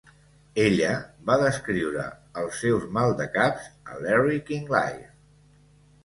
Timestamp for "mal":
2.95-3.13